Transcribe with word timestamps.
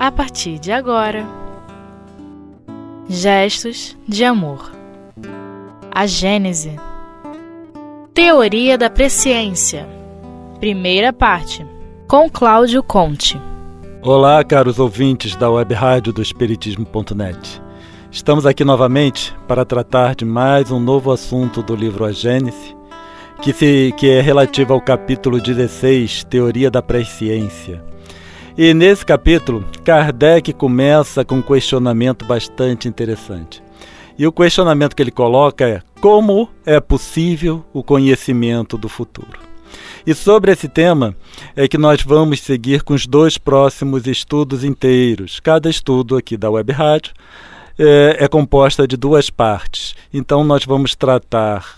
a 0.00 0.10
partir 0.10 0.58
de 0.58 0.72
agora. 0.72 1.26
Gestos 3.06 3.94
de 4.08 4.24
amor. 4.24 4.72
A 5.90 6.06
Gênese. 6.06 6.74
Teoria 8.14 8.78
da 8.78 8.88
presciência. 8.88 9.86
Primeira 10.58 11.12
parte. 11.12 11.66
Com 12.08 12.30
Cláudio 12.30 12.82
Conte. 12.82 13.38
Olá, 14.00 14.42
caros 14.42 14.78
ouvintes 14.78 15.36
da 15.36 15.50
web 15.50 15.74
rádio 15.74 16.14
do 16.14 16.22
Espiritismo.net. 16.22 17.60
Estamos 18.10 18.46
aqui 18.46 18.64
novamente 18.64 19.36
para 19.46 19.66
tratar 19.66 20.14
de 20.14 20.24
mais 20.24 20.70
um 20.70 20.80
novo 20.80 21.12
assunto 21.12 21.62
do 21.62 21.76
livro 21.76 22.06
A 22.06 22.10
Gênese, 22.10 22.74
que, 23.42 23.52
se, 23.52 23.92
que 23.98 24.08
é 24.08 24.22
relativo 24.22 24.72
ao 24.72 24.80
capítulo 24.80 25.38
16, 25.38 26.24
Teoria 26.24 26.70
da 26.70 26.80
Presciência. 26.80 27.89
E 28.58 28.74
nesse 28.74 29.06
capítulo, 29.06 29.64
Kardec 29.84 30.52
começa 30.52 31.24
com 31.24 31.36
um 31.36 31.42
questionamento 31.42 32.24
bastante 32.24 32.88
interessante. 32.88 33.62
E 34.18 34.26
o 34.26 34.32
questionamento 34.32 34.94
que 34.94 35.02
ele 35.02 35.10
coloca 35.10 35.66
é: 35.66 35.80
como 36.00 36.48
é 36.66 36.80
possível 36.80 37.64
o 37.72 37.82
conhecimento 37.82 38.76
do 38.76 38.88
futuro? 38.88 39.38
E 40.06 40.14
sobre 40.14 40.50
esse 40.50 40.68
tema 40.68 41.14
é 41.54 41.68
que 41.68 41.78
nós 41.78 42.02
vamos 42.02 42.40
seguir 42.40 42.82
com 42.82 42.94
os 42.94 43.06
dois 43.06 43.38
próximos 43.38 44.06
estudos 44.06 44.64
inteiros. 44.64 45.38
Cada 45.40 45.70
estudo 45.70 46.16
aqui 46.16 46.36
da 46.36 46.50
Web 46.50 46.72
Rádio 46.72 47.12
é, 47.78 48.16
é 48.18 48.28
composta 48.28 48.86
de 48.86 48.96
duas 48.96 49.30
partes. 49.30 49.94
Então 50.12 50.42
nós 50.42 50.64
vamos 50.64 50.94
tratar 50.94 51.76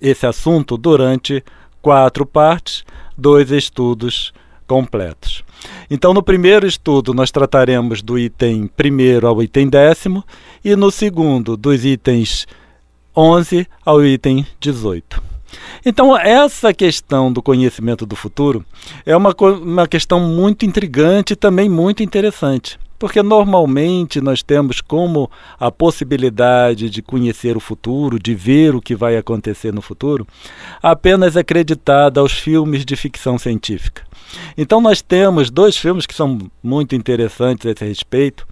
esse 0.00 0.26
assunto 0.26 0.76
durante 0.76 1.42
quatro 1.80 2.24
partes, 2.24 2.84
dois 3.18 3.50
estudos 3.50 4.32
completos. 4.66 5.42
Então, 5.90 6.14
no 6.14 6.22
primeiro 6.22 6.66
estudo, 6.66 7.12
nós 7.14 7.30
trataremos 7.30 8.02
do 8.02 8.18
item 8.18 8.66
primeiro 8.66 9.26
ao 9.26 9.42
item 9.42 9.68
décimo, 9.68 10.24
e 10.64 10.74
no 10.76 10.90
segundo, 10.90 11.56
dos 11.56 11.84
itens 11.84 12.46
11 13.16 13.66
ao 13.84 14.04
item 14.04 14.46
18. 14.60 15.22
Então, 15.84 16.16
essa 16.16 16.72
questão 16.72 17.32
do 17.32 17.42
conhecimento 17.42 18.06
do 18.06 18.16
futuro 18.16 18.64
é 19.04 19.16
uma, 19.16 19.34
uma 19.38 19.86
questão 19.86 20.20
muito 20.20 20.64
intrigante 20.64 21.34
e 21.34 21.36
também 21.36 21.68
muito 21.68 22.02
interessante. 22.02 22.78
Porque 23.02 23.20
normalmente 23.20 24.20
nós 24.20 24.44
temos 24.44 24.80
como 24.80 25.28
a 25.58 25.72
possibilidade 25.72 26.88
de 26.88 27.02
conhecer 27.02 27.56
o 27.56 27.60
futuro, 27.60 28.16
de 28.16 28.32
ver 28.32 28.76
o 28.76 28.80
que 28.80 28.94
vai 28.94 29.16
acontecer 29.16 29.74
no 29.74 29.82
futuro, 29.82 30.24
apenas 30.80 31.36
acreditada 31.36 32.20
aos 32.20 32.30
filmes 32.30 32.84
de 32.84 32.94
ficção 32.94 33.36
científica. 33.38 34.04
Então 34.56 34.80
nós 34.80 35.02
temos 35.02 35.50
dois 35.50 35.76
filmes 35.76 36.06
que 36.06 36.14
são 36.14 36.38
muito 36.62 36.94
interessantes 36.94 37.66
a 37.66 37.72
esse 37.72 37.84
respeito, 37.84 38.46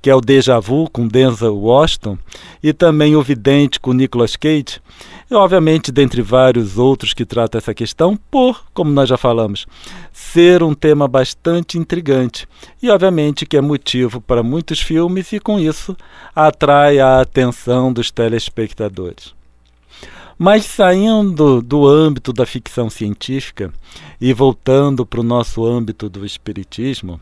que 0.00 0.08
é 0.08 0.14
o 0.14 0.20
Deja 0.20 0.60
Vu 0.60 0.88
com 0.88 1.08
Denzel 1.08 1.56
Washington 1.56 2.16
e 2.62 2.72
também 2.72 3.16
o 3.16 3.22
Vidente 3.22 3.80
com 3.80 3.92
Nicolas 3.92 4.36
Cage. 4.36 4.80
E 5.28 5.34
obviamente 5.34 5.90
dentre 5.90 6.22
vários 6.22 6.78
outros 6.78 7.12
que 7.12 7.26
tratam 7.26 7.58
essa 7.58 7.74
questão, 7.74 8.16
por, 8.30 8.64
como 8.72 8.92
nós 8.92 9.08
já 9.08 9.16
falamos, 9.16 9.66
ser 10.12 10.62
um 10.62 10.72
tema 10.72 11.08
bastante 11.08 11.76
intrigante 11.76 12.46
e 12.80 12.88
obviamente 12.90 13.44
que 13.44 13.56
é 13.56 13.60
motivo 13.60 14.20
para 14.20 14.42
muitos 14.42 14.80
filmes 14.80 15.32
e 15.32 15.40
com 15.40 15.58
isso 15.58 15.96
atrai 16.34 17.00
a 17.00 17.20
atenção 17.20 17.92
dos 17.92 18.10
telespectadores. 18.10 19.34
Mas 20.38 20.64
saindo 20.64 21.60
do 21.60 21.88
âmbito 21.88 22.32
da 22.32 22.46
ficção 22.46 22.88
científica 22.88 23.72
e 24.20 24.32
voltando 24.32 25.04
para 25.04 25.20
o 25.20 25.24
nosso 25.24 25.64
âmbito 25.64 26.08
do 26.08 26.24
espiritismo, 26.24 27.20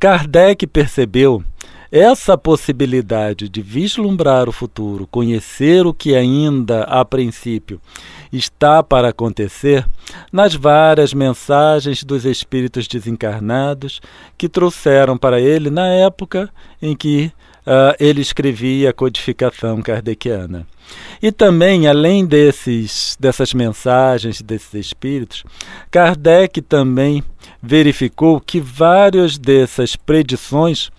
Kardec 0.00 0.66
percebeu 0.66 1.44
essa 1.90 2.36
possibilidade 2.36 3.48
de 3.48 3.62
vislumbrar 3.62 4.48
o 4.48 4.52
futuro, 4.52 5.06
conhecer 5.06 5.86
o 5.86 5.94
que 5.94 6.14
ainda 6.14 6.82
a 6.84 7.04
princípio 7.04 7.80
está 8.32 8.82
para 8.82 9.08
acontecer, 9.08 9.86
nas 10.32 10.54
várias 10.54 11.14
mensagens 11.14 12.02
dos 12.02 12.24
espíritos 12.24 12.86
desencarnados 12.86 14.00
que 14.36 14.48
trouxeram 14.48 15.16
para 15.16 15.40
ele 15.40 15.70
na 15.70 15.86
época 15.88 16.50
em 16.80 16.94
que 16.94 17.32
uh, 17.66 17.94
ele 17.98 18.20
escrevia 18.20 18.90
a 18.90 18.92
codificação 18.92 19.82
kardeciana. 19.82 20.66
E 21.20 21.32
também, 21.32 21.88
além 21.88 22.24
desses, 22.24 23.16
dessas 23.18 23.52
mensagens 23.52 24.40
desses 24.40 24.72
espíritos, 24.74 25.42
Kardec 25.90 26.62
também 26.62 27.24
verificou 27.60 28.40
que 28.40 28.60
várias 28.60 29.36
dessas 29.36 29.96
predições 29.96 30.90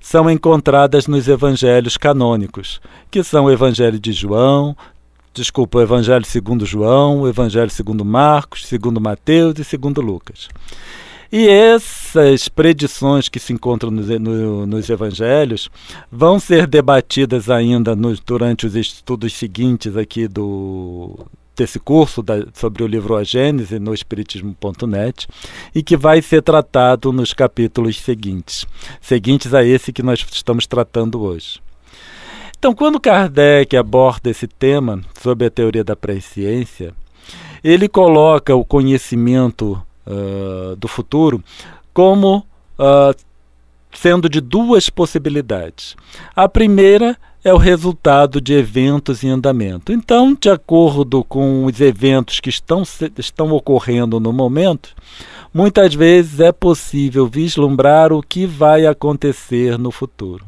são 0.00 0.28
encontradas 0.28 1.06
nos 1.06 1.28
evangelhos 1.28 1.96
canônicos, 1.96 2.80
que 3.10 3.22
são 3.22 3.44
o 3.44 3.50
Evangelho 3.50 3.98
de 3.98 4.12
João, 4.12 4.76
desculpa, 5.32 5.78
o 5.78 5.82
Evangelho 5.82 6.24
segundo 6.24 6.66
João, 6.66 7.20
o 7.20 7.28
Evangelho 7.28 7.70
segundo 7.70 8.04
Marcos, 8.04 8.66
segundo 8.66 9.00
Mateus 9.00 9.58
e 9.58 9.64
segundo 9.64 10.00
Lucas. 10.00 10.48
E 11.30 11.48
essas 11.48 12.48
predições 12.48 13.28
que 13.28 13.40
se 13.40 13.52
encontram 13.52 13.90
nos, 13.90 14.08
no, 14.08 14.66
nos 14.66 14.88
evangelhos 14.88 15.68
vão 16.10 16.38
ser 16.38 16.66
debatidas 16.66 17.50
ainda 17.50 17.96
nos, 17.96 18.20
durante 18.20 18.66
os 18.66 18.76
estudos 18.76 19.32
seguintes 19.32 19.96
aqui 19.96 20.28
do, 20.28 21.18
desse 21.56 21.80
curso 21.80 22.22
da, 22.22 22.46
sobre 22.52 22.84
o 22.84 22.86
livro 22.86 23.16
A 23.16 23.24
Gênese 23.24 23.78
no 23.78 23.94
Espiritismo.net 23.94 25.26
e 25.74 25.82
que 25.82 25.96
vai 25.96 26.20
ser 26.20 26.42
tratado 26.42 27.12
nos 27.12 27.32
capítulos 27.32 27.98
seguintes, 27.98 28.66
seguintes 29.00 29.54
a 29.54 29.64
esse 29.64 29.92
que 29.92 30.02
nós 30.02 30.24
estamos 30.30 30.66
tratando 30.66 31.22
hoje. 31.22 31.60
Então, 32.58 32.74
quando 32.74 33.00
Kardec 33.00 33.76
aborda 33.76 34.30
esse 34.30 34.46
tema 34.46 35.00
sobre 35.20 35.46
a 35.46 35.50
teoria 35.50 35.84
da 35.84 35.94
presciência, 35.94 36.94
ele 37.62 37.88
coloca 37.88 38.54
o 38.54 38.64
conhecimento 38.64 39.80
uh, 40.06 40.76
do 40.76 40.88
futuro 40.88 41.42
como 41.92 42.46
uh, 42.78 43.14
sendo 43.92 44.28
de 44.28 44.40
duas 44.40 44.90
possibilidades. 44.90 45.96
A 46.34 46.48
primeira 46.48 47.16
é 47.42 47.52
o 47.54 47.58
resultado 47.58 48.40
de 48.40 48.52
eventos 48.52 49.22
em 49.22 49.30
andamento. 49.30 49.92
Então, 49.92 50.36
de 50.38 50.50
acordo 50.50 51.22
com 51.24 51.64
os 51.64 51.80
eventos 51.80 52.40
que 52.40 52.50
estão, 52.50 52.82
estão 53.16 53.52
ocorrendo 53.52 54.18
no 54.18 54.32
momento, 54.32 54.94
muitas 55.54 55.94
vezes 55.94 56.40
é 56.40 56.50
possível 56.50 57.26
vislumbrar 57.26 58.12
o 58.12 58.20
que 58.20 58.46
vai 58.46 58.84
acontecer 58.84 59.78
no 59.78 59.90
futuro. 59.90 60.44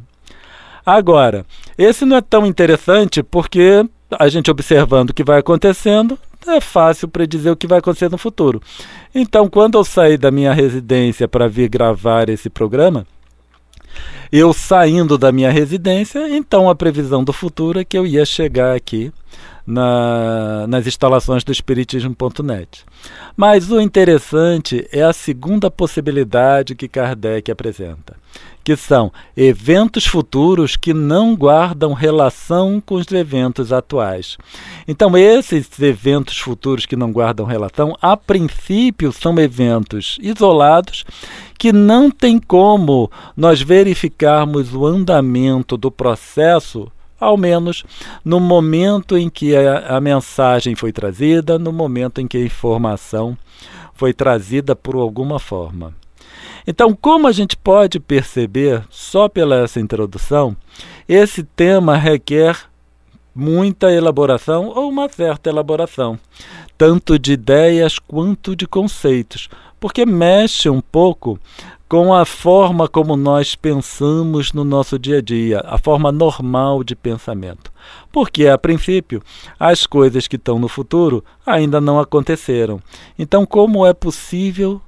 Agora, 0.85 1.47
esse 1.77 2.05
não 2.05 2.17
é 2.17 2.21
tão 2.21 2.45
interessante 2.45 3.23
porque 3.23 3.87
a 4.11 4.29
gente 4.29 4.51
observando 4.51 5.11
o 5.11 5.15
que 5.15 5.23
vai 5.23 5.39
acontecendo, 5.39 6.19
é 6.47 6.61
fácil 6.61 7.09
predizer 7.09 7.53
o 7.53 7.57
que 7.57 7.67
vai 7.67 7.79
acontecer 7.79 8.11
no 8.11 8.19
futuro. 8.19 8.61
Então, 9.15 9.49
quando 9.49 9.79
eu 9.79 9.85
saí 9.85 10.17
da 10.17 10.31
minha 10.31 10.53
residência 10.53 11.27
para 11.27 11.49
vir 11.49 11.69
gravar 11.69 12.29
esse 12.29 12.51
programa, 12.51 13.07
eu 14.31 14.53
saindo 14.53 15.17
da 15.17 15.33
minha 15.33 15.51
residência, 15.51 16.29
então 16.29 16.69
a 16.69 16.75
previsão 16.75 17.25
do 17.25 17.33
futuro 17.33 17.81
é 17.81 17.85
que 17.85 17.97
eu 17.97 18.07
ia 18.07 18.25
chegar 18.25 18.77
aqui 18.77 19.13
na, 19.67 20.67
nas 20.67 20.87
instalações 20.87 21.45
do 21.45 21.53
Espiritismo.net. 21.53 22.85
Mas 23.37 23.71
o 23.71 23.81
interessante 23.81 24.89
é 24.91 25.03
a 25.03 25.13
segunda 25.13 25.71
possibilidade 25.71 26.75
que 26.75 26.89
Kardec 26.89 27.51
apresenta 27.51 28.17
que 28.69 28.77
são 28.77 29.11
eventos 29.35 30.07
futuros 30.07 30.77
que 30.77 30.93
não 30.93 31.35
guardam 31.35 31.95
relação 31.95 32.83
com 32.85 32.97
os 32.97 33.11
eventos 33.11 33.73
atuais. 33.73 34.37
Então, 34.87 35.17
esses 35.17 35.67
eventos 35.81 36.39
futuros 36.39 36.85
que 36.85 36.95
não 36.95 37.11
guardam 37.11 37.47
relação, 37.47 37.97
a 38.03 38.15
princípio, 38.15 39.11
são 39.11 39.39
eventos 39.39 40.19
isolados 40.21 41.07
que 41.59 41.73
não 41.73 42.11
tem 42.11 42.39
como 42.39 43.11
nós 43.35 43.63
verificarmos 44.19 44.75
o 44.75 44.85
andamento 44.85 45.77
do 45.77 45.91
processo 45.93 46.91
ao 47.21 47.37
menos 47.37 47.85
no 48.25 48.41
momento 48.41 49.17
em 49.17 49.31
que 49.31 49.57
a, 49.57 49.97
a, 49.97 50.01
mensagem 50.01 50.75
foi 50.75 50.93
trazida, 50.93 51.59
no 51.59 51.73
momento 51.73 52.21
em 52.21 52.27
que 52.27 52.37
a 52.37 52.45
informação 52.45 53.37
foi 53.95 54.13
trazida 54.13 54.75
por 54.75 54.97
alguma 54.97 55.39
forma. 55.39 55.95
Então, 56.67 56.95
como 56.95 57.27
a 57.27 57.33
gente 57.33 57.57
pode 57.57 57.99
perceber 57.99 58.85
só 58.91 59.29
pela 59.29 59.57
essa 59.57 59.81
introdução, 59.81 60.57
esse 61.09 61.43
tema 61.43 61.97
requer 61.97 62.68
muita 63.39 63.93
elaboração 63.93 64.67
ou 64.75 64.89
uma 64.89 65.09
certa 65.09 65.49
elaboração, 65.49 66.19
tanto 66.77 67.17
de 67.17 67.35
ideias 67.35 67.97
quanto 67.97 68.57
de 68.57 68.67
conceitos, 68.67 69.49
porque 69.79 70.05
mexe 70.05 70.69
um 70.69 70.81
pouco 70.81 71.39
com 71.89 72.13
a 72.13 72.25
forma 72.25 72.89
como 72.89 73.17
nós 73.17 73.55
pensamos 73.55 74.53
no 74.53 74.65
nosso 74.65 74.99
dia 74.99 75.19
a 75.19 75.23
dia, 75.23 75.63
a 75.65 75.79
forma 75.79 76.11
normal 76.11 76.83
de 76.83 76.97
pensamento. 76.97 77.73
Porque, 78.13 78.49
a 78.49 78.59
princípio, 78.59 79.23
as 79.59 79.87
coisas 79.87 80.27
que 80.27 80.37
estão 80.37 80.59
no 80.59 80.69
futuro 80.69 81.25
ainda 81.47 81.81
não 81.81 82.01
aconteceram. 82.01 82.81
Então, 83.17 83.47
como 83.47 83.87
é 83.87 83.95
possível 83.95 84.83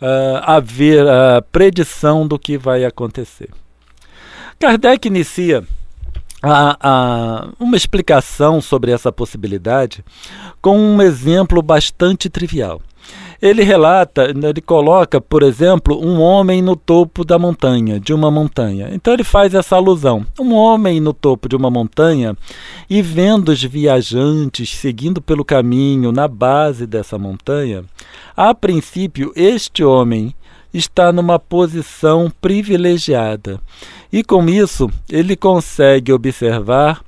uh, 0.00 0.40
haver 0.42 1.06
a 1.06 1.42
predição 1.42 2.26
do 2.26 2.38
que 2.38 2.56
vai 2.56 2.84
acontecer. 2.84 3.50
Kardec 4.58 5.06
inicia 5.06 5.62
a, 6.42 6.76
a, 6.80 7.48
uma 7.60 7.76
explicação 7.76 8.60
sobre 8.60 8.90
essa 8.90 9.12
possibilidade 9.12 10.04
com 10.60 10.76
um 10.76 11.00
exemplo 11.00 11.62
bastante 11.62 12.28
trivial. 12.28 12.80
Ele 13.40 13.64
relata, 13.64 14.30
ele 14.30 14.60
coloca, 14.60 15.20
por 15.20 15.42
exemplo, 15.42 16.00
um 16.00 16.20
homem 16.20 16.62
no 16.62 16.76
topo 16.76 17.24
da 17.24 17.40
montanha, 17.40 17.98
de 17.98 18.14
uma 18.14 18.30
montanha. 18.30 18.90
Então 18.92 19.12
ele 19.12 19.24
faz 19.24 19.52
essa 19.52 19.74
alusão. 19.74 20.24
Um 20.38 20.54
homem 20.54 21.00
no 21.00 21.12
topo 21.12 21.48
de 21.48 21.56
uma 21.56 21.68
montanha 21.68 22.36
e 22.88 23.02
vendo 23.02 23.48
os 23.48 23.60
viajantes 23.60 24.76
seguindo 24.76 25.20
pelo 25.20 25.44
caminho 25.44 26.12
na 26.12 26.28
base 26.28 26.86
dessa 26.86 27.18
montanha, 27.18 27.84
a 28.36 28.54
princípio 28.54 29.32
este 29.34 29.82
homem 29.82 30.32
está 30.72 31.12
numa 31.12 31.38
posição 31.38 32.32
privilegiada. 32.40 33.60
E 34.12 34.22
com 34.22 34.48
isso, 34.48 34.90
ele 35.08 35.36
consegue 35.36 36.12
observar 36.12 37.02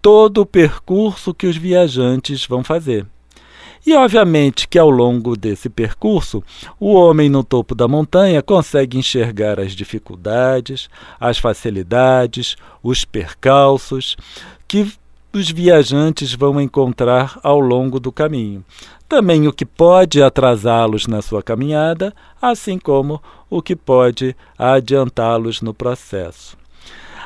todo 0.00 0.42
o 0.42 0.46
percurso 0.46 1.34
que 1.34 1.46
os 1.46 1.56
viajantes 1.56 2.46
vão 2.46 2.64
fazer. 2.64 3.06
E 3.86 3.94
obviamente 3.94 4.68
que 4.68 4.78
ao 4.78 4.90
longo 4.90 5.36
desse 5.36 5.70
percurso, 5.70 6.42
o 6.78 6.92
homem 6.92 7.30
no 7.30 7.42
topo 7.42 7.74
da 7.74 7.88
montanha 7.88 8.42
consegue 8.42 8.98
enxergar 8.98 9.58
as 9.58 9.72
dificuldades, 9.72 10.88
as 11.18 11.38
facilidades, 11.38 12.56
os 12.82 13.04
percalços 13.04 14.16
que 14.68 14.92
os 15.32 15.50
viajantes 15.50 16.34
vão 16.34 16.60
encontrar 16.60 17.38
ao 17.42 17.58
longo 17.58 17.98
do 17.98 18.12
caminho. 18.12 18.64
Também 19.10 19.48
o 19.48 19.52
que 19.52 19.66
pode 19.66 20.22
atrasá-los 20.22 21.08
na 21.08 21.20
sua 21.20 21.42
caminhada, 21.42 22.14
assim 22.40 22.78
como 22.78 23.20
o 23.50 23.60
que 23.60 23.74
pode 23.74 24.36
adiantá-los 24.56 25.60
no 25.60 25.74
processo. 25.74 26.56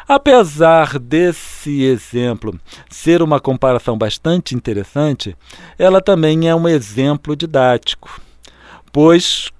Apesar 0.09 0.99
desse 0.99 1.83
exemplo 1.83 2.59
ser 2.89 3.21
uma 3.21 3.39
comparação 3.39 3.99
bastante 3.99 4.55
interessante, 4.55 5.37
ela 5.79 6.01
também 6.01 6.49
é 6.49 6.55
um 6.55 6.67
exemplo 6.67 7.37
didático, 7.37 8.19
pois 8.91 9.51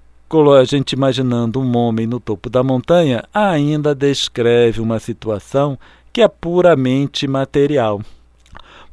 a 0.59 0.63
gente 0.63 0.93
imaginando 0.93 1.61
um 1.61 1.77
homem 1.77 2.07
no 2.07 2.19
topo 2.19 2.49
da 2.49 2.63
montanha 2.63 3.23
ainda 3.31 3.93
descreve 3.93 4.81
uma 4.81 4.97
situação 4.97 5.77
que 6.11 6.23
é 6.23 6.27
puramente 6.27 7.27
material. 7.27 8.01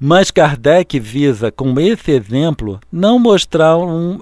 Mas 0.05 0.33
Kardec 0.33 0.99
visa, 0.99 1.53
com 1.53 1.79
esse 1.79 2.11
exemplo, 2.11 2.81
não 2.91 3.21
mostrar 3.21 3.79
um 3.79 4.19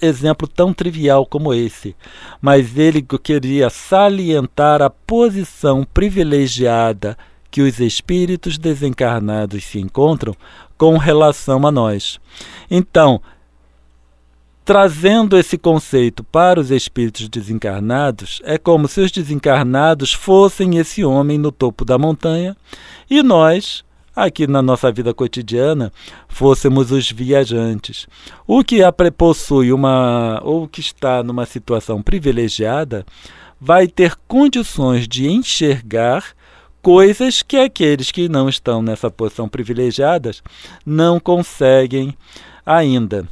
exemplo 0.00 0.46
tão 0.46 0.72
trivial 0.72 1.26
como 1.26 1.52
esse, 1.52 1.96
mas 2.40 2.78
ele 2.78 3.04
queria 3.20 3.68
salientar 3.68 4.80
a 4.80 4.88
posição 4.88 5.84
privilegiada 5.92 7.18
que 7.50 7.62
os 7.62 7.80
espíritos 7.80 8.56
desencarnados 8.56 9.64
se 9.64 9.80
encontram 9.80 10.36
com 10.78 10.96
relação 10.98 11.66
a 11.66 11.72
nós. 11.72 12.20
Então, 12.70 13.20
trazendo 14.64 15.36
esse 15.36 15.58
conceito 15.58 16.22
para 16.22 16.60
os 16.60 16.70
espíritos 16.70 17.28
desencarnados, 17.28 18.40
é 18.44 18.56
como 18.56 18.86
se 18.86 19.00
os 19.00 19.10
desencarnados 19.10 20.12
fossem 20.12 20.78
esse 20.78 21.04
homem 21.04 21.38
no 21.38 21.50
topo 21.50 21.84
da 21.84 21.98
montanha 21.98 22.56
e 23.10 23.20
nós, 23.20 23.84
aqui 24.14 24.46
na 24.46 24.62
nossa 24.62 24.92
vida 24.92 25.12
cotidiana 25.12 25.92
fôssemos 26.28 26.92
os 26.92 27.10
viajantes. 27.10 28.06
O 28.46 28.62
que 28.62 28.80
possui 29.16 29.72
uma 29.72 30.40
ou 30.44 30.68
que 30.68 30.80
está 30.80 31.22
numa 31.22 31.46
situação 31.46 32.02
privilegiada 32.02 33.04
vai 33.60 33.86
ter 33.88 34.16
condições 34.28 35.08
de 35.08 35.28
enxergar 35.28 36.24
coisas 36.82 37.42
que 37.42 37.56
aqueles 37.56 38.10
que 38.10 38.28
não 38.28 38.48
estão 38.48 38.82
nessa 38.82 39.10
posição 39.10 39.48
privilegiadas 39.48 40.42
não 40.84 41.18
conseguem 41.18 42.14
ainda. 42.64 43.26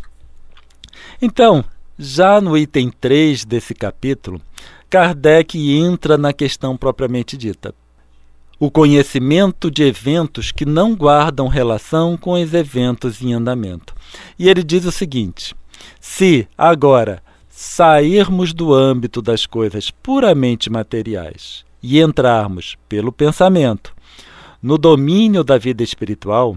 Então, 1.20 1.64
já 1.98 2.40
no 2.40 2.56
item 2.56 2.90
3 2.90 3.44
desse 3.44 3.74
capítulo, 3.74 4.40
Kardec 4.88 5.58
entra 5.76 6.16
na 6.16 6.32
questão 6.32 6.76
propriamente 6.76 7.36
dita 7.36 7.74
o 8.64 8.70
conhecimento 8.70 9.68
de 9.72 9.82
eventos 9.82 10.52
que 10.52 10.64
não 10.64 10.94
guardam 10.94 11.48
relação 11.48 12.16
com 12.16 12.40
os 12.40 12.54
eventos 12.54 13.20
em 13.20 13.32
andamento. 13.32 13.92
E 14.38 14.48
ele 14.48 14.62
diz 14.62 14.84
o 14.84 14.92
seguinte: 14.92 15.52
se 16.00 16.46
agora 16.56 17.20
sairmos 17.50 18.52
do 18.52 18.72
âmbito 18.72 19.20
das 19.20 19.46
coisas 19.46 19.90
puramente 19.90 20.70
materiais 20.70 21.64
e 21.82 22.00
entrarmos 22.00 22.76
pelo 22.88 23.10
pensamento 23.10 23.92
no 24.62 24.78
domínio 24.78 25.42
da 25.42 25.58
vida 25.58 25.82
espiritual, 25.82 26.56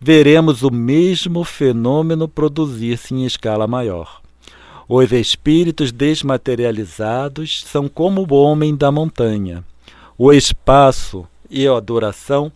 veremos 0.00 0.64
o 0.64 0.70
mesmo 0.72 1.44
fenômeno 1.44 2.26
produzir-se 2.26 3.14
em 3.14 3.24
escala 3.24 3.68
maior. 3.68 4.20
Os 4.88 5.12
espíritos 5.12 5.92
desmaterializados 5.92 7.62
são 7.62 7.88
como 7.88 8.26
o 8.28 8.34
homem 8.34 8.74
da 8.74 8.90
montanha. 8.90 9.62
O 10.18 10.32
espaço 10.32 11.24
e 11.50 11.66
adoração 11.66 12.50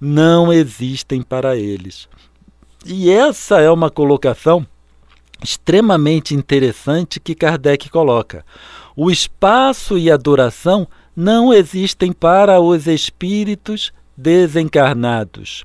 não 0.00 0.52
existem 0.52 1.22
para 1.22 1.56
eles. 1.56 2.08
E 2.84 3.10
essa 3.10 3.60
é 3.60 3.70
uma 3.70 3.90
colocação 3.90 4.66
extremamente 5.42 6.34
interessante 6.34 7.20
que 7.20 7.34
Kardec 7.34 7.88
coloca. 7.90 8.44
O 8.96 9.10
espaço 9.10 9.98
e 9.98 10.10
a 10.10 10.14
adoração 10.14 10.86
não 11.16 11.52
existem 11.52 12.12
para 12.12 12.60
os 12.60 12.86
espíritos 12.86 13.92
desencarnados. 14.16 15.64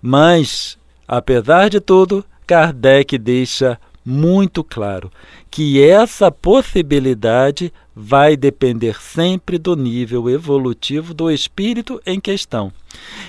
Mas, 0.00 0.78
apesar 1.06 1.68
de 1.70 1.80
tudo, 1.80 2.24
Kardec 2.46 3.16
deixa 3.18 3.78
muito 4.04 4.64
claro 4.64 5.10
que 5.50 5.82
essa 5.82 6.30
possibilidade 6.30 7.72
vai 7.94 8.36
depender 8.36 9.00
sempre 9.00 9.58
do 9.58 9.76
nível 9.76 10.28
evolutivo 10.28 11.12
do 11.12 11.30
espírito 11.30 12.00
em 12.06 12.18
questão. 12.18 12.72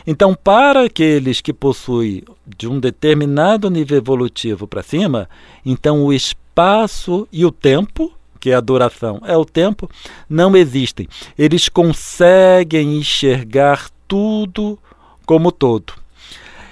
Então, 0.05 0.33
para 0.33 0.85
aqueles 0.85 1.41
que 1.41 1.53
possuem 1.53 2.23
de 2.57 2.67
um 2.67 2.79
determinado 2.79 3.69
nível 3.69 3.97
evolutivo 3.97 4.67
para 4.67 4.83
cima, 4.83 5.29
então 5.65 6.03
o 6.03 6.13
espaço 6.13 7.27
e 7.31 7.45
o 7.45 7.51
tempo, 7.51 8.11
que 8.39 8.51
é 8.51 8.55
a 8.55 8.61
duração, 8.61 9.21
é 9.25 9.37
o 9.37 9.45
tempo, 9.45 9.89
não 10.29 10.55
existem. 10.55 11.07
Eles 11.37 11.69
conseguem 11.69 12.97
enxergar 12.97 13.89
tudo 14.07 14.79
como 15.25 15.51
todo. 15.51 15.93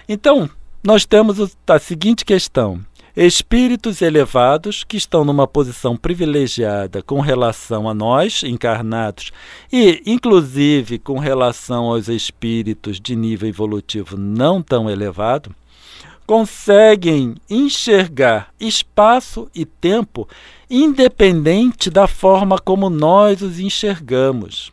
Então, 0.08 0.50
nós 0.84 1.06
temos 1.06 1.56
a 1.68 1.80
seguinte 1.80 2.26
questão: 2.26 2.82
espíritos 3.16 4.02
elevados 4.02 4.84
que 4.84 4.98
estão 4.98 5.26
numa 5.26 5.48
posição 5.48 5.98
privilegiada 5.98 7.02
com 7.02 7.20
relação 7.20 7.90
a 7.90 7.94
nós, 7.94 8.44
encarnados, 8.44 9.32
e 9.72 10.02
inclusive 10.06 11.00
com 11.00 11.20
relação 11.20 11.86
aos 11.86 12.08
espíritos 12.08 13.00
de 13.00 13.16
nível 13.16 13.50
evolutivo 13.50 14.18
não 14.18 14.62
tão 14.62 14.90
elevado, 14.90 15.54
conseguem 16.26 17.36
enxergar 17.50 18.50
espaço 18.60 19.50
e 19.54 19.66
tempo 19.66 20.28
independente 20.70 21.90
da 21.90 22.08
forma 22.08 22.58
como 22.58 22.90
nós 22.90 23.42
os 23.42 23.60
enxergamos. 23.60 24.72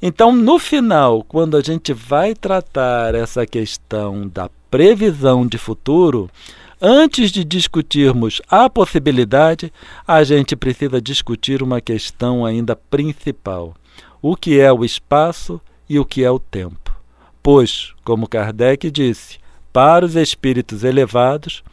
Então, 0.00 0.30
no 0.30 0.58
final, 0.58 1.24
quando 1.24 1.56
a 1.56 1.62
gente 1.62 1.92
vai 1.92 2.34
tratar 2.34 3.14
essa 3.14 3.46
questão 3.46 4.28
da 4.28 4.48
previsão 4.70 5.46
de 5.46 5.58
futuro, 5.58 6.30
Antes 6.80 7.32
de 7.32 7.42
discutirmos 7.42 8.40
a 8.48 8.70
possibilidade, 8.70 9.72
a 10.06 10.22
gente 10.22 10.54
precisa 10.54 11.00
discutir 11.00 11.60
uma 11.60 11.80
questão 11.80 12.46
ainda 12.46 12.76
principal: 12.76 13.74
o 14.22 14.36
que 14.36 14.60
é 14.60 14.72
o 14.72 14.84
espaço 14.84 15.60
e 15.88 15.98
o 15.98 16.04
que 16.04 16.22
é 16.22 16.30
o 16.30 16.38
tempo. 16.38 16.94
Pois, 17.42 17.92
como 18.04 18.28
Kardec 18.28 18.92
disse, 18.92 19.38
para 19.72 20.04
os 20.04 20.14
espíritos 20.14 20.84
elevados, 20.84 21.64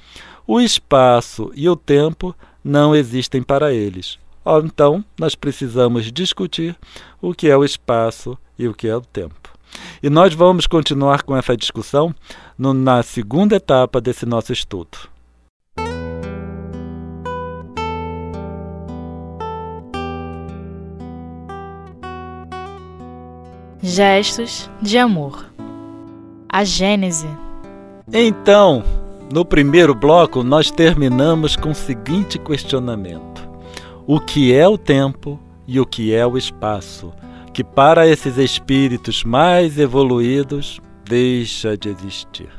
o 0.48 0.60
espaço 0.60 1.52
e 1.54 1.70
o 1.70 1.76
tempo 1.76 2.36
não 2.64 2.96
existem 2.96 3.44
para 3.44 3.72
eles. 3.72 4.18
Então, 4.64 5.06
nós 5.20 5.36
precisamos 5.36 6.12
discutir 6.12 6.76
o 7.22 7.32
que 7.32 7.48
é 7.48 7.56
o 7.56 7.64
espaço 7.64 8.36
e 8.58 8.68
o 8.68 8.74
que 8.74 8.88
é 8.88 8.96
o 8.96 9.02
tempo. 9.02 9.55
E 10.02 10.10
nós 10.10 10.34
vamos 10.34 10.68
continuar 10.68 11.24
com 11.24 11.36
essa 11.36 11.56
discussão 11.56 12.14
no, 12.58 12.74
na 12.74 13.04
segunda 13.04 13.56
etapa 13.56 14.00
desse 14.00 14.26
nosso 14.26 14.54
estudo. 14.54 14.98
Gestos 23.82 24.70
de 24.82 24.98
amor. 24.98 25.46
A 26.50 26.64
Gênese. 26.64 27.28
Então, 28.12 28.84
no 29.32 29.44
primeiro 29.44 29.94
bloco, 29.94 30.44
nós 30.44 30.72
terminamos 30.72 31.56
com 31.56 31.72
o 31.72 31.76
seguinte 31.76 32.40
questionamento: 32.40 33.48
o 34.08 34.20
que 34.20 34.54
é 34.54 34.68
o 34.68 34.78
tempo 34.78 35.40
e 35.68 35.80
o 35.80 35.86
que 35.86 36.14
é 36.14 36.26
o 36.26 36.38
espaço, 36.38 37.14
que 37.56 37.64
para 37.64 38.06
esses 38.06 38.38
espíritos 38.38 39.24
mais 39.24 39.80
evoluídos 39.80 40.82
deixa 41.06 41.78
de 41.78 41.88
existir. 41.88 42.50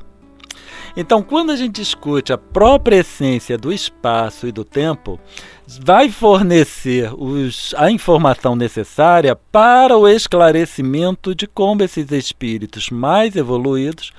Então, 0.97 1.23
quando 1.23 1.53
a 1.53 1.57
gente 1.57 1.83
discute 1.83 2.33
a 2.33 2.39
própria 2.39 2.97
essência 2.97 3.59
do 3.59 3.71
espaço 3.71 4.47
e 4.47 4.53
do 4.53 4.65
tempo, 4.65 5.21
vai 5.85 6.09
fornecer 6.11 7.13
os, 7.13 7.75
a 7.77 7.91
informação 7.91 8.57
necessária 8.57 9.37
para 9.37 9.99
o 9.99 10.09
esclarecimento 10.09 11.35
de 11.35 11.47
como 11.47 11.83
esses 11.83 12.11
espíritos 12.11 12.89
mais 12.89 13.37
evoluídos 13.37 14.15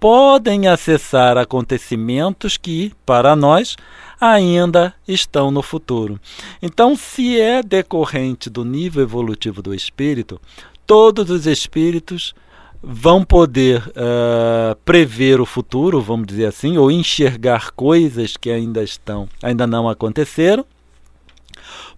podem 0.00 0.68
acessar 0.68 1.36
acontecimentos 1.36 2.56
que, 2.56 2.94
para 3.04 3.36
nós, 3.36 3.76
ainda 4.32 4.94
estão 5.06 5.50
no 5.50 5.60
futuro. 5.60 6.18
Então, 6.62 6.96
se 6.96 7.38
é 7.38 7.62
decorrente 7.62 8.48
do 8.48 8.64
nível 8.64 9.02
evolutivo 9.02 9.60
do 9.60 9.74
espírito, 9.74 10.40
todos 10.86 11.28
os 11.30 11.46
espíritos 11.46 12.34
vão 12.82 13.22
poder 13.22 13.82
uh, 13.88 14.76
prever 14.84 15.40
o 15.40 15.46
futuro, 15.46 16.00
vamos 16.00 16.26
dizer 16.26 16.46
assim, 16.46 16.78
ou 16.78 16.90
enxergar 16.90 17.70
coisas 17.72 18.36
que 18.36 18.50
ainda 18.50 18.82
estão, 18.82 19.28
ainda 19.42 19.66
não 19.66 19.88
aconteceram, 19.88 20.64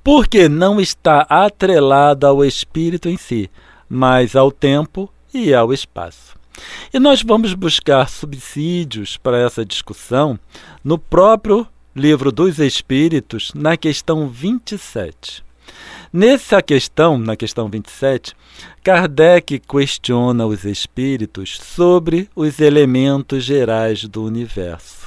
porque 0.03 0.49
não 0.49 0.81
está 0.81 1.27
atrelada 1.29 2.29
ao 2.29 2.45
espírito 2.45 3.09
em 3.09 3.17
si, 3.17 3.51
mas 3.89 4.35
ao 4.35 4.51
tempo 4.51 5.09
e 5.33 5.55
ao 5.55 5.73
espaço. 5.73 6.35
E 6.93 6.99
nós 6.99 7.23
vamos 7.23 7.53
buscar 7.55 8.09
subsídios 8.09 9.17
para 9.17 9.39
essa 9.39 9.65
discussão 9.65 10.39
no 10.83 10.99
próprio 10.99 11.67
Livro 11.99 12.31
dos 12.31 12.59
Espíritos, 12.59 13.53
na 13.55 13.75
questão 13.75 14.29
27. 14.29 15.43
Nessa 16.13 16.61
questão, 16.61 17.17
na 17.17 17.35
questão 17.37 17.71
27, 17.71 18.37
Kardec 18.85 19.59
questiona 19.61 20.45
os 20.45 20.67
espíritos 20.67 21.57
sobre 21.57 22.29
os 22.37 22.61
elementos 22.61 23.45
gerais 23.45 24.05
do 24.05 24.25
universo. 24.25 25.06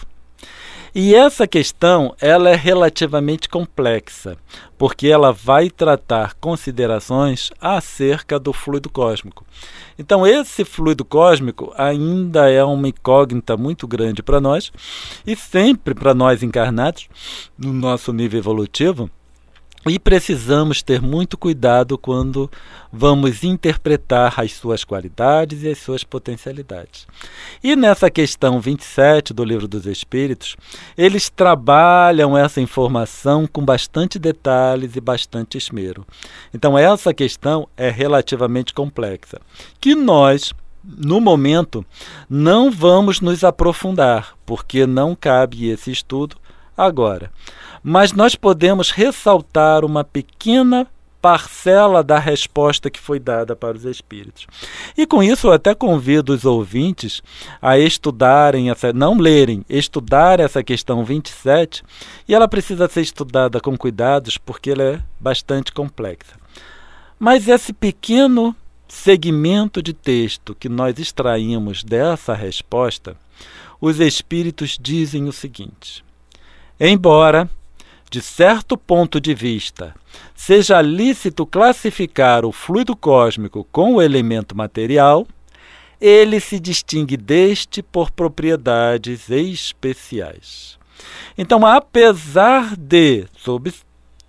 E 0.94 1.14
essa 1.14 1.48
questão 1.48 2.16
ela 2.20 2.50
é 2.50 2.56
relativamente 2.56 3.48
complexa, 3.48 4.38
porque 4.78 5.08
ela 5.08 5.32
vai 5.32 5.70
tratar 5.70 6.34
considerações 6.36 7.52
acerca 7.62 8.40
do 8.40 8.52
fluido 8.52 8.90
cósmico. 8.90 9.46
Então, 9.98 10.26
esse 10.26 10.64
fluido 10.66 11.04
cósmico 11.06 11.74
ainda 11.78 12.50
é 12.50 12.64
uma 12.64 12.88
incógnita 12.88 13.56
muito 13.58 13.88
grande 13.88 14.24
para 14.24 14.40
nós, 14.40 14.72
e 15.28 15.36
sempre 15.36 15.94
para 15.94 16.14
nós 16.14 16.42
encarnados, 16.42 17.08
no 17.58 17.74
nosso 17.74 18.12
nível 18.14 18.40
evolutivo, 18.40 19.10
e 19.88 19.98
precisamos 19.98 20.82
ter 20.82 21.02
muito 21.02 21.38
cuidado 21.38 21.98
quando 21.98 22.52
vamos 22.92 23.44
interpretar 23.44 24.40
as 24.40 24.54
suas 24.54 24.84
qualidades 24.84 25.64
e 25.64 25.70
as 25.70 25.78
suas 25.78 26.04
potencialidades. 26.04 27.08
E 27.64 27.76
nessa 27.76 28.10
questão 28.10 28.60
27 28.60 29.34
do 29.34 29.44
Livro 29.44 29.68
dos 29.68 29.86
Espíritos, 29.86 30.58
eles 30.98 31.30
trabalham 31.30 32.38
essa 32.38 32.60
informação 32.60 33.48
com 33.48 33.64
bastante 33.64 34.20
detalhes 34.20 34.96
e 34.96 35.02
bastante 35.02 35.58
esmero. 35.58 36.06
Então, 36.54 36.78
essa 36.78 37.14
questão 37.14 37.68
é 37.78 37.90
relativamente 37.90 38.74
complexa, 38.74 39.40
que 39.80 39.96
nós, 39.96 40.54
no 40.84 41.22
momento, 41.22 41.86
não 42.30 42.70
vamos 42.70 43.22
nos 43.22 43.44
aprofundar, 43.44 44.36
porque 44.46 44.86
não 44.86 45.16
cabe 45.16 45.70
esse 45.70 45.92
estudo 45.92 46.36
agora 46.86 47.32
mas 47.84 48.12
nós 48.12 48.36
podemos 48.36 48.92
ressaltar 48.92 49.86
uma 49.86 50.04
pequena 50.04 50.88
parcela 51.22 52.02
da 52.02 52.18
resposta 52.18 52.90
que 52.90 53.00
foi 53.00 53.20
dada 53.20 53.54
para 53.54 53.76
os 53.76 53.84
espíritos. 53.84 54.48
E 54.98 55.06
com 55.06 55.22
isso 55.22 55.48
eu 55.48 55.52
até 55.52 55.76
convido 55.76 56.34
os 56.34 56.46
ouvintes 56.46 57.22
a 57.62 57.78
estudarem 57.78 58.70
essa, 58.70 58.94
não 58.94 59.18
lerem, 59.18 59.66
estudar 59.70 60.40
essa 60.40 60.64
questão 60.64 61.04
27, 61.04 61.84
e 62.28 62.34
ela 62.34 62.48
precisa 62.48 62.88
ser 62.88 63.02
estudada 63.02 63.60
com 63.60 63.78
cuidados 63.78 64.38
porque 64.38 64.72
ela 64.72 64.84
é 64.84 65.00
bastante 65.20 65.74
complexa. 65.74 66.36
Mas 67.20 67.50
esse 67.50 67.74
pequeno 67.74 68.56
segmento 68.88 69.84
de 69.84 69.94
texto 69.94 70.56
que 70.56 70.70
nós 70.70 70.98
extraímos 70.98 71.84
dessa 71.84 72.34
resposta, 72.34 73.18
os 73.82 74.00
espíritos 74.00 74.78
dizem 74.82 75.28
o 75.28 75.34
seguinte: 75.34 76.02
Embora 76.80 77.50
de 78.10 78.22
certo 78.22 78.76
ponto 78.76 79.22
de 79.22 79.36
vista, 79.36 79.94
seja 80.34 80.82
lícito 80.82 81.46
classificar 81.46 82.44
o 82.44 82.52
fluido 82.52 82.96
cósmico 82.96 83.68
com 83.72 83.96
o 83.96 84.02
elemento 84.02 84.58
material, 84.58 85.28
ele 86.02 86.40
se 86.40 86.60
distingue 86.60 87.16
deste 87.16 87.84
por 87.84 88.10
propriedades 88.10 89.30
especiais. 89.30 90.80
Então, 91.38 91.66
apesar 91.66 92.76
de, 92.76 93.28
sob 93.38 93.72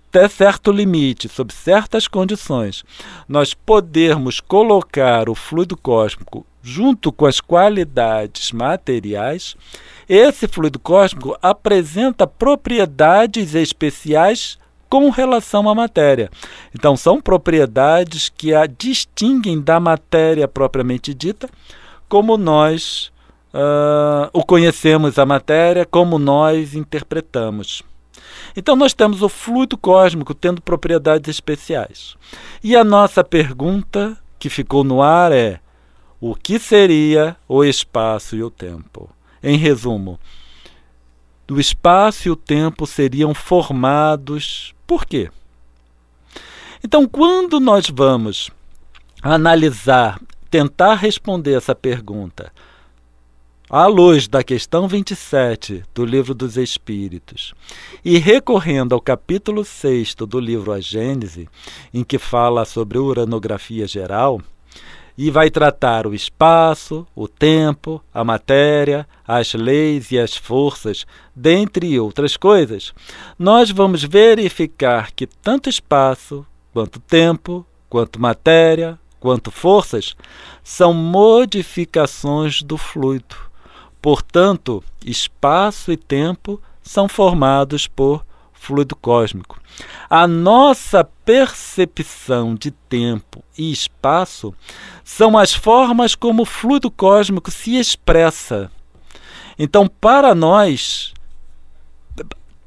até 0.09 0.27
certo 0.27 0.71
limite, 0.71 1.29
sob 1.29 1.53
certas 1.53 2.07
condições, 2.07 2.83
nós 3.27 3.53
podermos 3.53 4.41
colocar 4.41 5.29
o 5.29 5.35
fluido 5.35 5.77
cósmico 5.77 6.45
junto 6.63 7.11
com 7.11 7.25
as 7.25 7.39
qualidades 7.39 8.51
materiais, 8.51 9.55
esse 10.07 10.47
fluido 10.47 10.77
cósmico 10.77 11.37
apresenta 11.41 12.27
propriedades 12.27 13.55
especiais 13.55 14.59
com 14.89 15.09
relação 15.09 15.69
à 15.69 15.73
matéria. 15.73 16.29
Então, 16.75 16.97
são 16.97 17.21
propriedades 17.21 18.27
que 18.27 18.53
a 18.53 18.65
distinguem 18.65 19.61
da 19.61 19.79
matéria 19.79 20.49
propriamente 20.49 21.13
dita, 21.13 21.49
como 22.09 22.37
nós 22.37 23.09
uh, 23.53 24.29
o 24.33 24.43
conhecemos, 24.43 25.17
a 25.17 25.25
matéria, 25.25 25.85
como 25.85 26.19
nós 26.19 26.75
interpretamos. 26.75 27.81
Então, 28.53 28.75
nós 28.75 28.93
temos 28.93 29.21
o 29.21 29.29
fluido 29.29 29.77
cósmico 29.77 30.33
tendo 30.33 30.61
propriedades 30.61 31.29
especiais. 31.29 32.17
E 32.61 32.75
a 32.75 32.83
nossa 32.83 33.23
pergunta 33.23 34.17
que 34.37 34.49
ficou 34.49 34.83
no 34.83 35.01
ar 35.01 35.31
é: 35.31 35.60
o 36.21 36.35
que 36.35 36.59
seria 36.59 37.35
o 37.47 37.63
espaço 37.63 38.35
e 38.35 38.43
o 38.43 38.51
tempo? 38.51 39.09
Em 39.43 39.57
resumo, 39.57 40.19
o 41.49 41.59
espaço 41.59 42.27
e 42.27 42.31
o 42.31 42.35
tempo 42.35 42.85
seriam 42.85 43.33
formados 43.33 44.73
por 44.85 45.05
quê? 45.05 45.29
Então, 46.83 47.07
quando 47.07 47.59
nós 47.59 47.89
vamos 47.89 48.51
analisar, 49.21 50.21
tentar 50.49 50.95
responder 50.95 51.53
essa 51.53 51.73
pergunta, 51.73 52.51
à 53.69 53.87
luz 53.87 54.27
da 54.27 54.43
questão 54.43 54.87
27 54.87 55.83
do 55.95 56.03
Livro 56.03 56.33
dos 56.33 56.57
Espíritos 56.57 57.53
e 58.03 58.17
recorrendo 58.17 58.93
ao 58.93 58.99
capítulo 58.99 59.63
6 59.63 60.15
do 60.15 60.39
livro 60.41 60.73
A 60.73 60.81
Gênese, 60.81 61.47
em 61.93 62.03
que 62.03 62.17
fala 62.17 62.65
sobre 62.65 62.97
uranografia 62.97 63.87
geral, 63.87 64.41
e 65.23 65.29
vai 65.29 65.51
tratar 65.51 66.07
o 66.07 66.15
espaço, 66.15 67.05
o 67.15 67.27
tempo, 67.27 68.03
a 68.11 68.23
matéria, 68.23 69.07
as 69.23 69.53
leis 69.53 70.11
e 70.11 70.17
as 70.17 70.35
forças, 70.35 71.05
dentre 71.35 71.99
outras 71.99 72.35
coisas, 72.35 72.91
nós 73.37 73.69
vamos 73.69 74.03
verificar 74.03 75.11
que 75.11 75.27
tanto 75.27 75.69
espaço, 75.69 76.43
quanto 76.73 76.99
tempo, 76.99 77.63
quanto 77.87 78.19
matéria, 78.19 78.97
quanto 79.19 79.51
forças 79.51 80.15
são 80.63 80.91
modificações 80.91 82.63
do 82.63 82.75
fluido. 82.75 83.35
Portanto, 84.01 84.83
espaço 85.05 85.91
e 85.91 85.97
tempo 85.97 86.59
são 86.81 87.07
formados 87.07 87.85
por 87.85 88.25
fluido 88.53 88.95
cósmico. 88.95 89.61
A 90.13 90.27
nossa 90.27 91.05
percepção 91.05 92.53
de 92.53 92.69
tempo 92.69 93.41
e 93.57 93.71
espaço 93.71 94.53
são 95.05 95.37
as 95.37 95.53
formas 95.53 96.15
como 96.15 96.41
o 96.41 96.45
fluido 96.45 96.91
cósmico 96.91 97.49
se 97.49 97.77
expressa. 97.77 98.69
Então, 99.57 99.87
para 99.87 100.35
nós, 100.35 101.13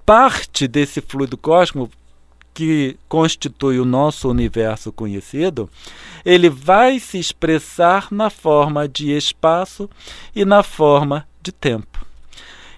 parte 0.07 0.67
desse 0.67 1.03
fluido 1.03 1.37
cósmico 1.37 1.91
que 2.55 2.97
constitui 3.11 3.79
o 3.79 3.85
nosso 3.85 4.31
universo 4.31 4.91
conhecido, 4.91 5.69
ele 6.25 6.49
vai 6.49 6.99
se 6.99 7.19
expressar 7.19 8.09
na 8.11 8.31
forma 8.31 8.89
de 8.89 9.15
espaço 9.15 9.91
e 10.35 10.47
na 10.47 10.63
forma 10.63 11.29
de 11.43 11.53
tempo. 11.53 12.07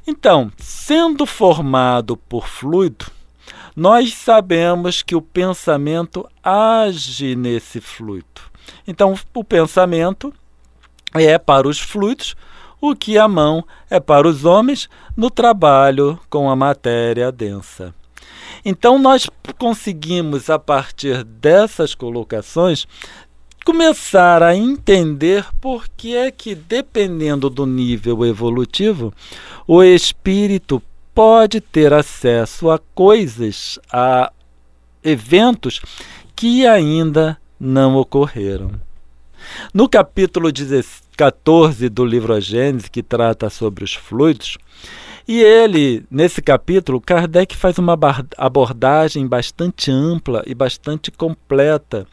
Então, 0.04 0.50
sendo 0.58 1.24
formado 1.24 2.16
por 2.16 2.48
fluido, 2.48 3.14
nós 3.76 4.14
sabemos 4.14 5.02
que 5.02 5.14
o 5.14 5.20
pensamento 5.20 6.26
age 6.42 7.36
nesse 7.36 7.80
fluido. 7.80 8.40
Então, 8.88 9.14
o 9.34 9.44
pensamento 9.44 10.32
é 11.14 11.38
para 11.38 11.68
os 11.68 11.78
fluidos 11.78 12.34
o 12.80 12.94
que 12.94 13.18
a 13.18 13.28
mão 13.28 13.64
é 13.90 14.00
para 14.00 14.26
os 14.26 14.44
homens 14.44 14.88
no 15.16 15.30
trabalho 15.30 16.18
com 16.28 16.50
a 16.50 16.56
matéria 16.56 17.30
densa. 17.30 17.94
Então 18.64 18.98
nós 18.98 19.28
conseguimos 19.58 20.50
a 20.50 20.58
partir 20.58 21.24
dessas 21.24 21.94
colocações 21.94 22.86
começar 23.64 24.42
a 24.42 24.54
entender 24.54 25.46
por 25.60 25.88
que 25.88 26.16
é 26.16 26.30
que 26.30 26.54
dependendo 26.54 27.50
do 27.50 27.66
nível 27.66 28.24
evolutivo, 28.24 29.12
o 29.66 29.82
espírito 29.82 30.80
pode 31.16 31.62
ter 31.62 31.94
acesso 31.94 32.70
a 32.70 32.78
coisas, 32.78 33.78
a 33.90 34.30
eventos 35.02 35.80
que 36.36 36.66
ainda 36.66 37.38
não 37.58 37.96
ocorreram. 37.96 38.72
No 39.72 39.88
capítulo 39.88 40.52
14 41.16 41.88
do 41.88 42.04
livro 42.04 42.34
A 42.34 42.38
que 42.90 43.02
trata 43.02 43.48
sobre 43.48 43.82
os 43.82 43.94
fluidos, 43.94 44.58
e 45.28 45.42
ele, 45.42 46.04
nesse 46.10 46.40
capítulo, 46.40 47.00
Kardec 47.00 47.56
faz 47.56 47.78
uma 47.78 47.98
abordagem 48.36 49.26
bastante 49.26 49.90
ampla 49.90 50.44
e 50.46 50.54
bastante 50.54 51.10
completa 51.10 52.06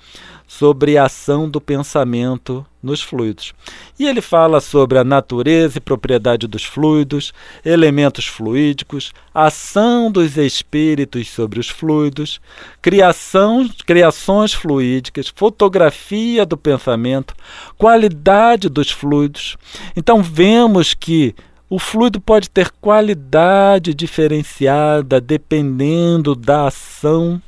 sobre 0.47 0.97
a 0.97 1.05
ação 1.05 1.49
do 1.49 1.61
pensamento 1.61 2.65
nos 2.81 3.01
fluidos. 3.01 3.53
E 3.99 4.05
ele 4.05 4.21
fala 4.21 4.59
sobre 4.59 4.97
a 4.97 5.03
natureza 5.03 5.77
e 5.77 5.81
propriedade 5.81 6.47
dos 6.47 6.63
fluidos, 6.63 7.33
elementos 7.63 8.25
fluídicos, 8.25 9.13
ação 9.33 10.11
dos 10.11 10.35
espíritos 10.37 11.29
sobre 11.29 11.59
os 11.59 11.69
fluidos, 11.69 12.41
criação, 12.81 13.69
criações 13.85 14.53
fluídicas, 14.53 15.31
fotografia 15.33 16.45
do 16.45 16.57
pensamento, 16.57 17.35
qualidade 17.77 18.69
dos 18.69 18.91
fluidos. 18.91 19.55
Então 19.95 20.21
vemos 20.21 20.93
que 20.93 21.35
o 21.69 21.79
fluido 21.79 22.19
pode 22.21 22.49
ter 22.49 22.69
qualidade 22.81 23.93
diferenciada 23.93 25.19
dependendo 25.19 26.35
da 26.35 26.67
ação 26.67 27.41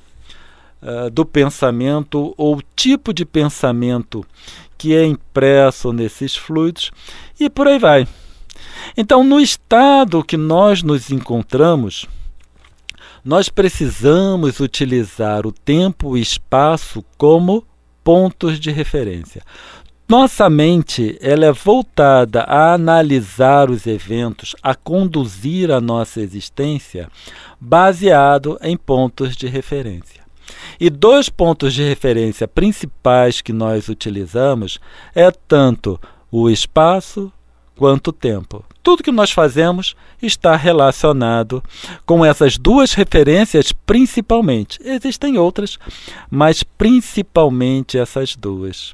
uh, 0.81 1.09
do 1.09 1.25
pensamento 1.25 2.33
ou 2.37 2.61
tipo 2.75 3.13
de 3.13 3.25
pensamento 3.25 4.25
que 4.77 4.95
é 4.95 5.05
impresso 5.05 5.93
nesses 5.93 6.35
fluidos 6.35 6.91
e 7.39 7.49
por 7.49 7.67
aí 7.67 7.79
vai. 7.79 8.07
Então, 8.97 9.23
no 9.23 9.39
estado 9.39 10.23
que 10.23 10.37
nós 10.37 10.81
nos 10.81 11.11
encontramos, 11.11 12.07
nós 13.23 13.49
precisamos 13.49 14.59
utilizar 14.59 15.47
o 15.47 15.51
tempo 15.51 16.17
e 16.17 16.21
espaço 16.21 17.03
como 17.17 17.65
pontos 18.03 18.59
de 18.59 18.69
referência. 18.71 19.41
Nossa 20.07 20.47
mente 20.51 21.17
ela 21.19 21.47
é 21.47 21.51
voltada 21.51 22.41
a 22.41 22.73
analisar 22.73 23.71
os 23.71 23.87
eventos, 23.87 24.55
a 24.61 24.75
conduzir 24.75 25.71
a 25.71 25.81
nossa 25.81 26.21
existência 26.21 27.09
baseado 27.59 28.55
em 28.61 28.77
pontos 28.77 29.35
de 29.35 29.47
referência. 29.47 30.23
E 30.79 30.91
dois 30.91 31.27
pontos 31.27 31.73
de 31.73 31.81
referência 31.81 32.47
principais 32.47 33.41
que 33.41 33.51
nós 33.51 33.89
utilizamos 33.89 34.79
é 35.15 35.31
tanto 35.31 35.99
o 36.31 36.51
espaço 36.51 37.33
quanto 37.75 38.11
tempo. 38.11 38.63
Tudo 38.81 39.03
que 39.03 39.11
nós 39.11 39.31
fazemos 39.31 39.95
está 40.21 40.55
relacionado 40.55 41.63
com 42.05 42.23
essas 42.23 42.57
duas 42.57 42.93
referências 42.93 43.71
principalmente. 43.71 44.79
Existem 44.83 45.37
outras, 45.37 45.77
mas 46.29 46.63
principalmente 46.63 47.97
essas 47.97 48.35
duas. 48.35 48.93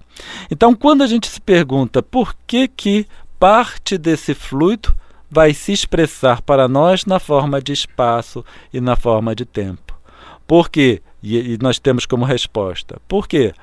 Então, 0.49 0.73
quando 0.73 1.03
a 1.03 1.07
gente 1.07 1.27
se 1.27 1.39
pergunta 1.41 2.01
por 2.01 2.35
que 2.47 2.67
que 2.67 3.07
parte 3.39 3.97
desse 3.97 4.33
fluido 4.33 4.93
vai 5.29 5.53
se 5.53 5.71
expressar 5.71 6.41
para 6.41 6.67
nós 6.67 7.05
na 7.05 7.17
forma 7.19 7.61
de 7.61 7.71
espaço 7.71 8.43
e 8.73 8.81
na 8.81 8.97
forma 8.97 9.33
de 9.33 9.45
tempo. 9.45 9.97
Por 10.45 10.69
quê? 10.69 11.01
E, 11.23 11.53
e 11.53 11.57
nós 11.61 11.79
temos 11.79 12.05
como 12.05 12.25
resposta. 12.25 13.01
Por 13.07 13.27
quê? 13.27 13.53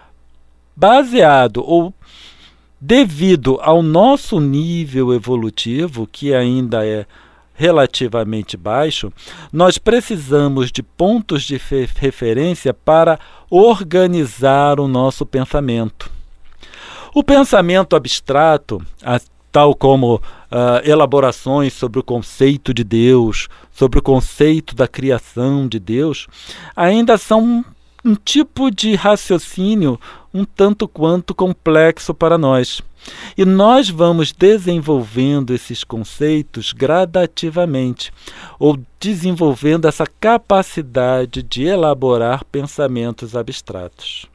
Baseado 0.75 1.63
ou 1.63 1.93
devido 2.81 3.59
ao 3.61 3.83
nosso 3.83 4.41
nível 4.41 5.13
evolutivo, 5.13 6.07
que 6.11 6.35
ainda 6.35 6.87
é 6.87 7.07
relativamente 7.55 8.57
baixo, 8.57 9.13
nós 9.53 9.79
precisamos 9.79 10.71
de 10.71 10.81
pontos 10.83 11.43
de 11.43 11.61
referência 11.97 12.73
para 12.73 13.19
organizar 13.51 14.79
o 14.79 14.87
nosso 14.87 15.27
pensamento. 15.27 16.09
O 17.13 17.25
pensamento 17.25 17.97
abstrato, 17.97 18.81
tal 19.51 19.75
como 19.75 20.17
uh, 20.17 20.21
elaborações 20.85 21.73
sobre 21.73 21.99
o 21.99 22.03
conceito 22.03 22.73
de 22.73 22.85
Deus, 22.85 23.49
sobre 23.73 23.99
o 23.99 24.03
conceito 24.03 24.77
da 24.77 24.87
criação 24.87 25.67
de 25.67 25.81
Deus, 25.81 26.29
ainda 26.77 27.19
são 27.19 27.65
um 28.05 28.15
tipo 28.15 28.71
de 28.71 28.95
raciocínio 28.95 29.99
um 30.33 30.45
tanto 30.45 30.87
quanto 30.87 31.35
complexo 31.35 32.15
para 32.15 32.39
nós. 32.39 32.83
E 33.37 33.45
nós 33.45 33.89
vamos 33.89 34.33
desenvolvendo 34.33 35.55
esses 35.55 35.83
conceitos 35.83 36.73
gradativamente, 36.73 38.13
ou 38.59 38.79
desenvolvendo 39.01 39.87
essa 39.87 40.07
capacidade 40.21 41.43
de 41.43 41.65
elaborar 41.65 42.45
pensamentos 42.45 43.35
abstratos. 43.35 44.27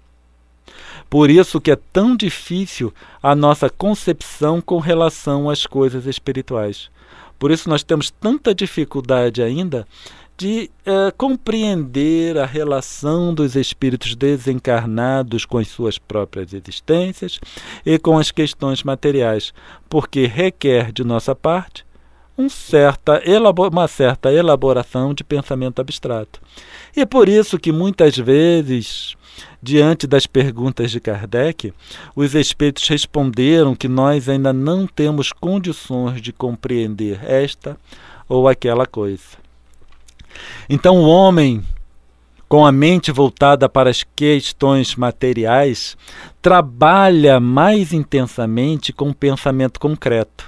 Por 1.09 1.29
isso 1.29 1.61
que 1.61 1.69
é 1.69 1.77
tão 1.91 2.15
difícil 2.15 2.91
a 3.21 3.35
nossa 3.35 3.69
concepção 3.69 4.59
com 4.59 4.79
relação 4.79 5.49
às 5.49 5.65
coisas 5.65 6.07
espirituais. 6.07 6.89
Por 7.37 7.51
isso 7.51 7.69
nós 7.69 7.83
temos 7.83 8.09
tanta 8.09 8.55
dificuldade 8.55 9.43
ainda 9.43 9.85
de 10.43 10.69
uh, 10.85 11.15
compreender 11.17 12.37
a 12.37 12.45
relação 12.45 13.33
dos 13.33 13.55
espíritos 13.55 14.13
desencarnados 14.13 15.45
com 15.45 15.57
as 15.57 15.69
suas 15.69 15.97
próprias 15.97 16.51
existências 16.51 17.39
e 17.85 17.97
com 17.97 18.17
as 18.17 18.29
questões 18.29 18.83
materiais, 18.83 19.53
porque 19.87 20.25
requer 20.25 20.91
de 20.91 21.01
nossa 21.01 21.33
parte 21.33 21.85
um 22.37 22.49
certa 22.49 23.23
uma 23.71 23.87
certa 23.87 24.33
elaboração 24.33 25.13
de 25.13 25.23
pensamento 25.23 25.79
abstrato. 25.79 26.41
E 26.93 26.99
é 26.99 27.05
por 27.05 27.29
isso 27.29 27.57
que 27.57 27.71
muitas 27.71 28.17
vezes, 28.17 29.15
diante 29.61 30.05
das 30.05 30.27
perguntas 30.27 30.91
de 30.91 30.99
Kardec, 30.99 31.73
os 32.13 32.35
espíritos 32.35 32.85
responderam 32.89 33.73
que 33.75 33.87
nós 33.87 34.27
ainda 34.27 34.51
não 34.51 34.87
temos 34.87 35.31
condições 35.31 36.21
de 36.21 36.33
compreender 36.33 37.23
esta 37.23 37.77
ou 38.27 38.45
aquela 38.45 38.85
coisa. 38.85 39.41
Então, 40.69 40.97
o 40.97 41.07
homem, 41.07 41.63
com 42.47 42.65
a 42.65 42.71
mente 42.71 43.11
voltada 43.11 43.67
para 43.67 43.89
as 43.89 44.03
questões 44.15 44.95
materiais, 44.95 45.97
trabalha 46.41 47.39
mais 47.39 47.93
intensamente 47.93 48.93
com 48.93 49.09
o 49.09 49.15
pensamento 49.15 49.79
concreto. 49.79 50.45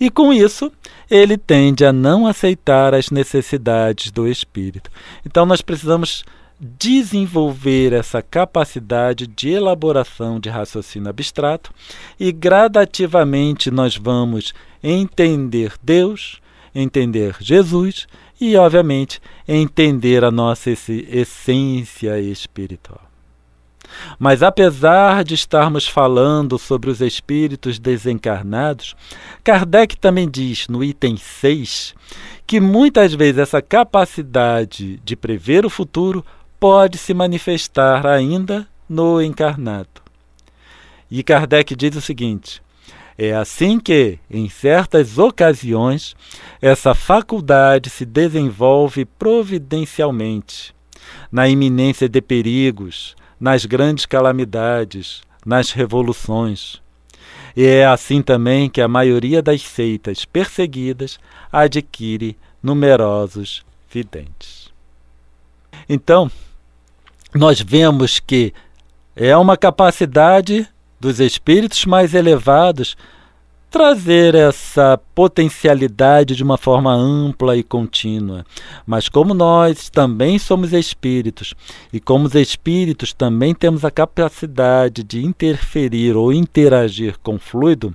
E 0.00 0.10
com 0.10 0.32
isso, 0.32 0.70
ele 1.10 1.36
tende 1.36 1.84
a 1.84 1.92
não 1.92 2.26
aceitar 2.26 2.94
as 2.94 3.10
necessidades 3.10 4.10
do 4.10 4.28
espírito. 4.28 4.90
Então, 5.24 5.44
nós 5.44 5.60
precisamos 5.60 6.24
desenvolver 6.60 7.92
essa 7.92 8.20
capacidade 8.20 9.26
de 9.26 9.50
elaboração 9.50 10.40
de 10.40 10.48
raciocínio 10.48 11.08
abstrato 11.08 11.72
e 12.18 12.32
gradativamente 12.32 13.70
nós 13.70 13.96
vamos 13.96 14.52
entender 14.82 15.74
Deus, 15.80 16.40
entender 16.74 17.36
Jesus 17.40 18.08
e, 18.40 18.56
obviamente, 18.56 19.20
entender 19.46 20.24
a 20.24 20.30
nossa 20.30 20.70
essência 20.70 22.18
espiritual. 22.20 23.08
Mas 24.18 24.42
apesar 24.42 25.24
de 25.24 25.34
estarmos 25.34 25.88
falando 25.88 26.58
sobre 26.58 26.90
os 26.90 27.00
espíritos 27.00 27.78
desencarnados, 27.78 28.94
Kardec 29.42 29.96
também 29.96 30.28
diz 30.28 30.68
no 30.68 30.84
item 30.84 31.16
6 31.16 31.94
que 32.46 32.60
muitas 32.60 33.12
vezes 33.14 33.38
essa 33.38 33.60
capacidade 33.60 34.98
de 35.04 35.16
prever 35.16 35.66
o 35.66 35.70
futuro 35.70 36.24
pode 36.58 36.98
se 36.98 37.14
manifestar 37.14 38.06
ainda 38.06 38.66
no 38.88 39.22
encarnado. 39.22 39.88
E 41.10 41.22
Kardec 41.22 41.74
diz 41.74 41.96
o 41.96 42.00
seguinte: 42.00 42.62
é 43.18 43.34
assim 43.34 43.80
que, 43.80 44.16
em 44.30 44.48
certas 44.48 45.18
ocasiões, 45.18 46.14
essa 46.62 46.94
faculdade 46.94 47.90
se 47.90 48.04
desenvolve 48.06 49.04
providencialmente, 49.04 50.72
na 51.30 51.48
iminência 51.48 52.08
de 52.08 52.20
perigos, 52.22 53.16
nas 53.40 53.64
grandes 53.64 54.06
calamidades, 54.06 55.20
nas 55.44 55.72
revoluções. 55.72 56.80
E 57.56 57.66
é 57.66 57.86
assim 57.86 58.22
também 58.22 58.70
que 58.70 58.80
a 58.80 58.86
maioria 58.86 59.42
das 59.42 59.62
seitas 59.62 60.24
perseguidas 60.24 61.18
adquire 61.50 62.36
numerosos 62.62 63.64
videntes. 63.90 64.68
Então, 65.88 66.30
nós 67.34 67.60
vemos 67.60 68.20
que 68.20 68.54
é 69.16 69.36
uma 69.36 69.56
capacidade 69.56 70.68
dos 71.00 71.20
espíritos 71.20 71.84
mais 71.84 72.14
elevados 72.14 72.96
trazer 73.70 74.34
essa 74.34 74.98
potencialidade 75.14 76.34
de 76.34 76.42
uma 76.42 76.56
forma 76.56 76.94
ampla 76.94 77.56
e 77.56 77.62
contínua. 77.62 78.44
Mas 78.86 79.08
como 79.08 79.34
nós 79.34 79.90
também 79.90 80.38
somos 80.38 80.72
espíritos, 80.72 81.54
e 81.92 82.00
como 82.00 82.26
os 82.26 82.34
espíritos 82.34 83.12
também 83.12 83.54
temos 83.54 83.84
a 83.84 83.90
capacidade 83.90 85.02
de 85.02 85.24
interferir 85.24 86.16
ou 86.16 86.32
interagir 86.32 87.18
com 87.22 87.34
o 87.34 87.38
fluido, 87.38 87.94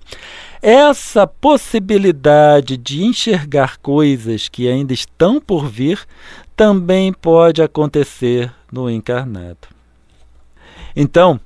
essa 0.61 1.25
possibilidade 1.25 2.77
de 2.77 3.03
enxergar 3.03 3.77
coisas 3.77 4.47
que 4.47 4.69
ainda 4.69 4.93
estão 4.93 5.41
por 5.41 5.67
vir 5.67 5.99
também 6.55 7.11
pode 7.11 7.61
acontecer 7.61 8.53
no 8.71 8.89
encarnado. 8.89 9.67
Então, 10.95 11.39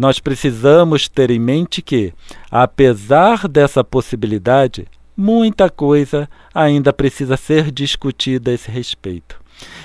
nós 0.00 0.18
precisamos 0.18 1.08
ter 1.08 1.30
em 1.30 1.38
mente 1.38 1.82
que, 1.82 2.14
apesar 2.50 3.46
dessa 3.46 3.84
possibilidade, 3.84 4.88
muita 5.14 5.68
coisa 5.68 6.26
ainda 6.54 6.90
precisa 6.90 7.36
ser 7.36 7.70
discutida 7.70 8.50
a 8.50 8.54
esse 8.54 8.70
respeito. 8.70 9.38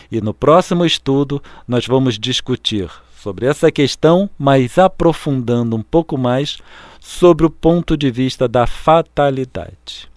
E 0.10 0.22
no 0.22 0.34
próximo 0.34 0.86
estudo 0.86 1.44
nós 1.68 1.86
vamos 1.86 2.18
discutir 2.18 2.90
sobre 3.18 3.46
essa 3.46 3.70
questão, 3.70 4.30
mas 4.40 4.78
aprofundando 4.78 5.76
um 5.76 5.84
pouco 5.84 6.18
mais 6.18 6.60
sobre 7.02 7.46
o 7.46 7.50
ponto 7.50 7.98
de 7.98 8.10
vista 8.10 8.48
da 8.48 8.66
fatalidade. 8.66 10.10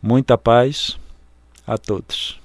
Muita 0.00 0.38
paz 0.38 0.96
a 1.66 1.76
todos. 1.76 2.39